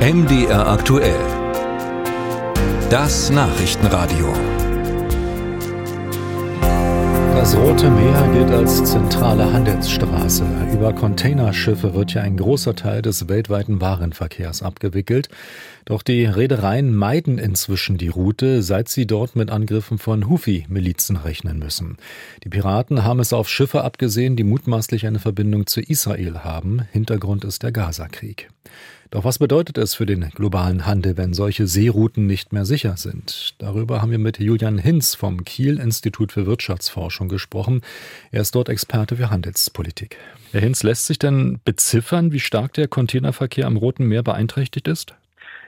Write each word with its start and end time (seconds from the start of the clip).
MDR 0.00 0.66
aktuell. 0.66 1.20
Das 2.88 3.28
Nachrichtenradio. 3.28 4.32
Das 7.34 7.54
Rote 7.54 7.90
Meer 7.90 8.30
gilt 8.32 8.50
als 8.50 8.82
zentrale 8.82 9.52
Handelsstraße. 9.52 10.42
Über 10.72 10.94
Containerschiffe 10.94 11.92
wird 11.92 12.12
hier 12.12 12.22
ein 12.22 12.38
großer 12.38 12.74
Teil 12.74 13.02
des 13.02 13.28
weltweiten 13.28 13.82
Warenverkehrs 13.82 14.62
abgewickelt. 14.62 15.28
Doch 15.84 16.02
die 16.02 16.24
Reedereien 16.24 16.94
meiden 16.94 17.36
inzwischen 17.36 17.98
die 17.98 18.08
Route, 18.08 18.62
seit 18.62 18.88
sie 18.88 19.06
dort 19.06 19.36
mit 19.36 19.50
Angriffen 19.50 19.98
von 19.98 20.30
Houthi-Milizen 20.30 21.16
rechnen 21.16 21.58
müssen. 21.58 21.98
Die 22.42 22.48
Piraten 22.48 23.04
haben 23.04 23.20
es 23.20 23.34
auf 23.34 23.50
Schiffe 23.50 23.84
abgesehen, 23.84 24.34
die 24.34 24.44
mutmaßlich 24.44 25.06
eine 25.06 25.18
Verbindung 25.18 25.66
zu 25.66 25.82
Israel 25.82 26.38
haben. 26.38 26.88
Hintergrund 26.90 27.44
ist 27.44 27.62
der 27.62 27.72
Gaza-Krieg. 27.72 28.48
Doch 29.10 29.24
was 29.24 29.40
bedeutet 29.40 29.76
es 29.76 29.94
für 29.96 30.06
den 30.06 30.30
globalen 30.30 30.86
Handel, 30.86 31.16
wenn 31.16 31.34
solche 31.34 31.66
Seerouten 31.66 32.26
nicht 32.26 32.52
mehr 32.52 32.64
sicher 32.64 32.96
sind? 32.96 33.56
Darüber 33.58 34.00
haben 34.00 34.12
wir 34.12 34.20
mit 34.20 34.38
Julian 34.38 34.78
Hinz 34.78 35.16
vom 35.16 35.42
Kiel 35.42 35.80
Institut 35.80 36.30
für 36.30 36.46
Wirtschaftsforschung 36.46 37.28
gesprochen. 37.28 37.82
Er 38.30 38.42
ist 38.42 38.54
dort 38.54 38.68
Experte 38.68 39.16
für 39.16 39.28
Handelspolitik. 39.28 40.16
Herr 40.52 40.60
Hinz, 40.60 40.84
lässt 40.84 41.06
sich 41.06 41.18
denn 41.18 41.58
beziffern, 41.64 42.30
wie 42.30 42.38
stark 42.38 42.72
der 42.74 42.86
Containerverkehr 42.86 43.66
am 43.66 43.76
Roten 43.76 44.06
Meer 44.06 44.22
beeinträchtigt 44.22 44.86
ist? 44.86 45.16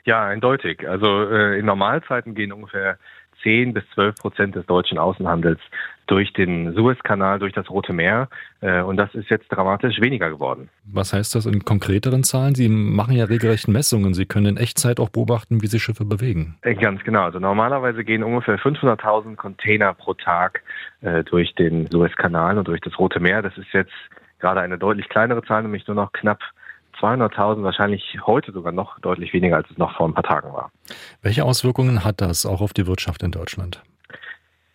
Ja, 0.05 0.24
eindeutig. 0.24 0.88
Also 0.88 1.28
äh, 1.28 1.59
in 1.59 1.66
Normalzeiten 1.66 2.36
gehen 2.36 2.52
ungefähr 2.52 2.97
10 3.42 3.74
bis 3.74 3.84
12 3.95 4.16
Prozent 4.16 4.55
des 4.55 4.66
deutschen 4.66 4.98
Außenhandels 4.98 5.60
durch 6.06 6.33
den 6.33 6.74
Suezkanal, 6.74 7.38
durch 7.38 7.52
das 7.52 7.70
Rote 7.70 7.92
Meer. 7.92 8.28
Äh, 8.60 8.83
und 8.83 8.96
das 8.96 9.14
ist 9.14 9.30
jetzt 9.30 9.48
dramatisch 9.48 10.00
weniger 10.00 10.30
geworden. 10.30 10.69
Was 10.84 11.12
heißt 11.12 11.34
das 11.34 11.47
in 11.47 11.64
konkreteren 11.64 12.24
Zahlen? 12.24 12.55
Sie 12.55 12.69
machen 12.69 13.16
ja 13.16 13.24
regelrecht 13.24 13.69
Messungen. 13.69 14.14
Sie 14.14 14.27
können 14.27 14.47
in 14.47 14.56
Echtzeit 14.56 15.00
auch 15.00 15.09
beobachten, 15.09 15.62
wie 15.62 15.69
sich 15.69 15.83
Schiffe 15.83 16.05
bewegen. 16.05 16.56
Äh, 16.62 16.75
ganz 16.75 17.02
genau. 17.05 17.22
Also 17.22 17.39
normalerweise 17.39 18.05
gehen 18.05 18.22
ungefähr 18.22 18.58
500.000 18.58 19.36
Container 19.36 19.95
pro 19.95 20.14
Tag 20.14 20.62
äh, 21.00 21.24
durch 21.24 21.55
den 21.55 21.86
Suezkanal 21.86 22.58
und 22.58 22.69
durch 22.69 22.80
das 22.80 22.98
Rote 22.98 23.20
Meer. 23.20 23.42
Das 23.42 23.56
ist 23.56 23.72
jetzt 23.72 23.92
gerade 24.41 24.61
eine 24.61 24.78
deutlich 24.78 25.08
kleinere 25.08 25.42
Zahl, 25.45 25.62
nämlich 25.62 25.86
nur 25.86 25.97
noch 25.97 26.12
knapp 26.12 26.41
200.000, 27.00 27.62
wahrscheinlich 27.62 28.19
heute 28.27 28.52
sogar 28.52 28.72
noch 28.72 28.98
deutlich 29.00 29.33
weniger, 29.33 29.56
als 29.56 29.70
es 29.70 29.78
noch 29.78 29.97
vor 29.97 30.06
ein 30.06 30.14
paar 30.14 30.24
Tagen 30.24 30.52
war. 30.52 30.70
Welche 31.23 31.45
Auswirkungen 31.45 32.03
hat 32.03 32.20
das 32.20 32.45
auch 32.45 32.61
auf 32.61 32.73
die 32.73 32.89
Wirtschaft 32.89 33.23
in 33.23 33.31
Deutschland? 33.31 33.81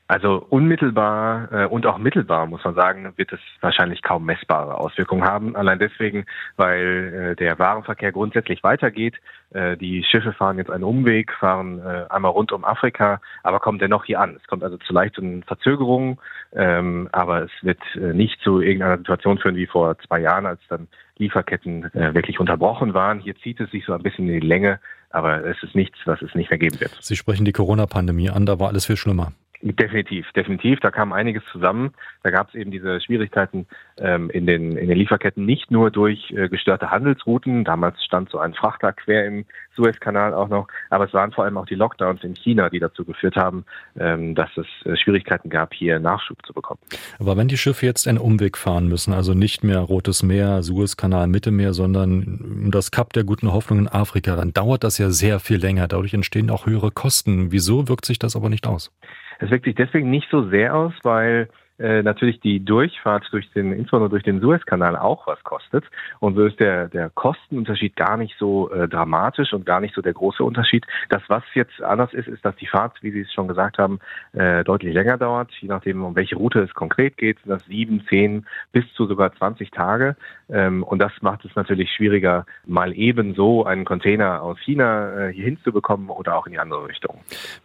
Also 0.09 0.45
unmittelbar 0.49 1.51
äh, 1.51 1.65
und 1.65 1.85
auch 1.85 1.97
mittelbar, 1.97 2.45
muss 2.45 2.63
man 2.63 2.75
sagen, 2.75 3.11
wird 3.17 3.33
es 3.33 3.41
wahrscheinlich 3.59 4.01
kaum 4.01 4.23
messbare 4.23 4.75
Auswirkungen 4.75 5.25
haben. 5.25 5.57
Allein 5.57 5.79
deswegen, 5.79 6.25
weil 6.55 7.33
äh, 7.33 7.35
der 7.35 7.59
Warenverkehr 7.59 8.13
grundsätzlich 8.13 8.63
weitergeht. 8.63 9.15
Äh, 9.51 9.75
die 9.75 10.05
Schiffe 10.05 10.31
fahren 10.31 10.59
jetzt 10.59 10.71
einen 10.71 10.85
Umweg, 10.85 11.33
fahren 11.33 11.79
äh, 11.79 12.05
einmal 12.09 12.31
rund 12.31 12.53
um 12.53 12.63
Afrika, 12.63 13.19
aber 13.43 13.59
kommen 13.59 13.79
dennoch 13.79 14.05
hier 14.05 14.21
an. 14.21 14.37
Es 14.37 14.47
kommt 14.47 14.63
also 14.63 14.77
zu 14.77 14.93
leichten 14.93 15.43
Verzögerungen, 15.43 16.19
ähm, 16.53 17.09
aber 17.11 17.43
es 17.43 17.51
wird 17.61 17.81
äh, 17.95 18.13
nicht 18.13 18.39
zu 18.41 18.61
irgendeiner 18.61 18.97
Situation 18.99 19.39
führen 19.39 19.57
wie 19.57 19.67
vor 19.67 19.97
zwei 19.99 20.19
Jahren, 20.21 20.45
als 20.45 20.61
dann 20.69 20.87
Lieferketten 21.17 21.93
äh, 21.93 22.13
wirklich 22.13 22.39
unterbrochen 22.39 22.93
waren. 22.93 23.19
Hier 23.19 23.35
zieht 23.35 23.59
es 23.59 23.71
sich 23.71 23.85
so 23.85 23.91
ein 23.91 24.03
bisschen 24.03 24.29
in 24.29 24.39
die 24.39 24.47
Länge, 24.47 24.79
aber 25.09 25.43
es 25.43 25.61
ist 25.63 25.75
nichts, 25.75 25.97
was 26.05 26.21
es 26.21 26.33
nicht 26.33 26.49
mehr 26.49 26.59
geben 26.59 26.79
wird. 26.79 26.97
Sie 27.01 27.17
sprechen 27.17 27.43
die 27.43 27.51
Corona-Pandemie 27.51 28.29
an, 28.29 28.45
da 28.45 28.57
war 28.57 28.69
alles 28.69 28.85
viel 28.85 28.97
schlimmer. 28.97 29.33
Definitiv, 29.73 30.31
definitiv. 30.33 30.79
Da 30.79 30.91
kam 30.91 31.11
einiges 31.11 31.43
zusammen. 31.51 31.93
Da 32.23 32.29
gab 32.29 32.49
es 32.49 32.55
eben 32.55 32.71
diese 32.71 33.01
Schwierigkeiten 33.01 33.65
ähm, 33.97 34.29
in, 34.29 34.45
den, 34.45 34.77
in 34.77 34.87
den 34.87 34.97
Lieferketten 34.97 35.45
nicht 35.45 35.71
nur 35.71 35.91
durch 35.91 36.31
äh, 36.31 36.47
gestörte 36.47 36.89
Handelsrouten. 36.89 37.65
Damals 37.65 38.03
stand 38.03 38.29
so 38.29 38.37
ein 38.37 38.53
Frachter 38.53 38.93
quer 38.93 39.25
im 39.25 39.45
Suezkanal 39.75 40.33
auch 40.33 40.47
noch. 40.47 40.67
Aber 40.89 41.05
es 41.05 41.13
waren 41.13 41.31
vor 41.31 41.43
allem 41.43 41.57
auch 41.57 41.65
die 41.65 41.75
Lockdowns 41.75 42.23
in 42.23 42.35
China, 42.35 42.69
die 42.69 42.79
dazu 42.79 43.03
geführt 43.03 43.35
haben, 43.35 43.65
ähm, 43.99 44.35
dass 44.35 44.49
es 44.57 44.67
äh, 44.85 44.95
Schwierigkeiten 44.95 45.49
gab, 45.49 45.73
hier 45.73 45.99
Nachschub 45.99 46.37
zu 46.45 46.53
bekommen. 46.53 46.79
Aber 47.19 47.35
wenn 47.35 47.47
die 47.47 47.57
Schiffe 47.57 47.85
jetzt 47.85 48.07
einen 48.07 48.19
Umweg 48.19 48.57
fahren 48.57 48.87
müssen, 48.87 49.13
also 49.13 49.33
nicht 49.33 49.63
mehr 49.63 49.79
Rotes 49.79 50.23
Meer, 50.23 50.63
Suezkanal, 50.63 51.27
Mittelmeer, 51.27 51.73
sondern 51.73 52.69
das 52.71 52.91
Kap 52.91 53.11
der 53.13 53.23
guten 53.23 53.51
Hoffnung 53.51 53.79
in 53.79 53.87
Afrika, 53.87 54.35
dann 54.35 54.53
dauert 54.53 54.83
das 54.83 54.97
ja 54.97 55.09
sehr 55.09 55.39
viel 55.39 55.57
länger. 55.57 55.87
Dadurch 55.87 56.13
entstehen 56.13 56.49
auch 56.49 56.65
höhere 56.65 56.91
Kosten. 56.91 57.51
Wieso 57.51 57.87
wirkt 57.89 58.05
sich 58.05 58.19
das 58.19 58.35
aber 58.35 58.49
nicht 58.49 58.65
aus? 58.65 58.91
Es 59.39 59.49
wirkt 59.51 59.65
sich 59.65 59.75
deswegen 59.75 60.09
nicht 60.09 60.29
so 60.29 60.49
sehr 60.49 60.75
aus, 60.75 60.93
weil 61.03 61.49
äh, 61.79 62.01
natürlich 62.01 62.39
die 62.39 62.63
Durchfahrt 62.63 63.27
durch 63.31 63.51
den, 63.51 63.71
insbesondere 63.71 64.09
durch 64.09 64.23
den 64.23 64.41
Suezkanal 64.41 64.95
auch 64.95 65.27
was 65.27 65.43
kostet. 65.43 65.85
Und 66.19 66.35
so 66.35 66.45
ist 66.45 66.59
der, 66.59 66.87
der 66.87 67.09
Kostenunterschied 67.09 67.95
gar 67.95 68.17
nicht 68.17 68.35
so 68.39 68.71
äh, 68.71 68.87
dramatisch 68.87 69.53
und 69.53 69.65
gar 69.65 69.79
nicht 69.79 69.93
so 69.93 70.01
der 70.01 70.13
große 70.13 70.43
Unterschied. 70.43 70.85
Das, 71.09 71.21
was 71.27 71.43
jetzt 71.53 71.81
anders 71.81 72.13
ist, 72.13 72.27
ist, 72.27 72.43
dass 72.43 72.55
die 72.55 72.67
Fahrt, 72.67 73.01
wie 73.01 73.11
Sie 73.11 73.21
es 73.21 73.33
schon 73.33 73.47
gesagt 73.47 73.77
haben, 73.77 73.99
äh, 74.33 74.63
deutlich 74.63 74.93
länger 74.93 75.17
dauert. 75.17 75.51
Je 75.59 75.67
nachdem, 75.67 76.03
um 76.03 76.15
welche 76.15 76.35
Route 76.35 76.61
es 76.61 76.73
konkret 76.73 77.17
geht, 77.17 77.39
sind 77.39 77.51
das 77.51 77.65
sieben, 77.65 78.05
zehn 78.09 78.45
bis 78.71 78.85
zu 78.93 79.05
sogar 79.05 79.33
20 79.35 79.71
Tage. 79.71 80.15
Ähm, 80.49 80.83
und 80.83 80.99
das 80.99 81.11
macht 81.21 81.45
es 81.45 81.55
natürlich 81.55 81.91
schwieriger, 81.91 82.45
mal 82.65 82.93
ebenso 82.93 83.65
einen 83.65 83.85
Container 83.85 84.41
aus 84.41 84.57
China 84.59 85.27
äh, 85.27 85.33
hier 85.33 85.45
hinzubekommen 85.45 86.09
oder 86.09 86.37
auch 86.37 86.47
in 86.47 86.53
die 86.53 86.59
andere 86.59 86.87
Richtung. 86.87 87.19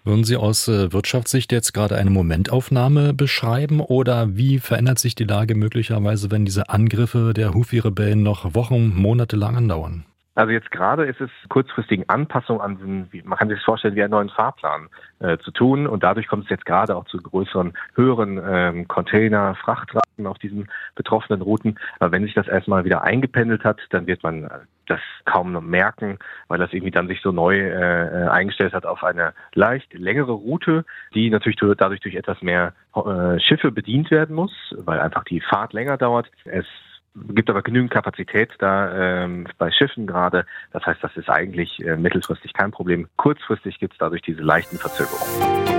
Würden 0.04 0.24
Sie 0.24 0.36
aus 0.36 0.68
äh, 0.68 0.92
Wirtschaftssicht 0.92 1.52
jetzt 1.52 1.72
gerade 1.72 1.96
eine 1.96 2.10
Momentaufnahme 2.10 3.14
beschreiben? 3.14 3.80
Oder 3.80 4.01
oder 4.02 4.36
wie 4.36 4.58
verändert 4.58 4.98
sich 4.98 5.14
die 5.14 5.22
Lage 5.22 5.54
möglicherweise, 5.54 6.32
wenn 6.32 6.44
diese 6.44 6.68
Angriffe 6.68 7.32
der 7.34 7.54
Houthi-Rebellen 7.54 8.20
noch 8.20 8.56
Wochen, 8.56 8.92
Monate 8.96 9.36
lang 9.36 9.56
andauern? 9.56 10.04
Also 10.34 10.50
jetzt 10.50 10.72
gerade 10.72 11.04
ist 11.04 11.20
es 11.20 11.30
kurzfristigen 11.48 12.08
Anpassung 12.08 12.60
an 12.60 13.08
man 13.24 13.38
kann 13.38 13.48
sich 13.48 13.58
das 13.58 13.64
vorstellen, 13.64 13.94
wie 13.94 14.02
einen 14.02 14.10
neuen 14.10 14.28
Fahrplan 14.28 14.88
äh, 15.20 15.38
zu 15.38 15.52
tun. 15.52 15.86
Und 15.86 16.02
dadurch 16.02 16.26
kommt 16.26 16.44
es 16.44 16.50
jetzt 16.50 16.66
gerade 16.66 16.96
auch 16.96 17.04
zu 17.04 17.18
größeren, 17.18 17.74
höheren 17.94 18.40
ähm, 18.44 18.88
Container, 18.88 19.54
Frachtraten 19.54 20.11
auf 20.26 20.38
diesen 20.38 20.68
betroffenen 20.94 21.42
Routen. 21.42 21.78
Aber 21.98 22.12
wenn 22.12 22.24
sich 22.24 22.34
das 22.34 22.48
erstmal 22.48 22.84
wieder 22.84 23.02
eingependelt 23.02 23.64
hat, 23.64 23.80
dann 23.90 24.06
wird 24.06 24.22
man 24.22 24.48
das 24.86 25.00
kaum 25.24 25.52
noch 25.52 25.62
merken, 25.62 26.18
weil 26.48 26.58
das 26.58 26.72
irgendwie 26.72 26.90
dann 26.90 27.08
sich 27.08 27.20
so 27.22 27.32
neu 27.32 27.58
äh, 27.58 28.28
eingestellt 28.28 28.72
hat 28.72 28.84
auf 28.84 29.04
eine 29.04 29.32
leicht 29.54 29.94
längere 29.94 30.32
Route, 30.32 30.84
die 31.14 31.30
natürlich 31.30 31.58
dadurch 31.78 32.00
durch 32.00 32.14
etwas 32.14 32.42
mehr 32.42 32.74
äh, 32.94 33.38
Schiffe 33.40 33.70
bedient 33.70 34.10
werden 34.10 34.34
muss, 34.34 34.52
weil 34.76 35.00
einfach 35.00 35.24
die 35.24 35.40
Fahrt 35.40 35.72
länger 35.72 35.96
dauert. 35.96 36.30
Es 36.44 36.66
gibt 37.14 37.50
aber 37.50 37.62
genügend 37.62 37.90
Kapazität 37.90 38.50
da 38.58 39.24
ähm, 39.24 39.46
bei 39.58 39.70
Schiffen 39.70 40.06
gerade. 40.06 40.46
Das 40.72 40.84
heißt, 40.84 41.02
das 41.02 41.16
ist 41.16 41.28
eigentlich 41.28 41.84
äh, 41.84 41.96
mittelfristig 41.96 42.52
kein 42.52 42.70
Problem. 42.70 43.08
Kurzfristig 43.16 43.78
gibt 43.78 43.94
es 43.94 43.98
dadurch 43.98 44.22
diese 44.22 44.42
leichten 44.42 44.78
Verzögerungen. 44.78 45.71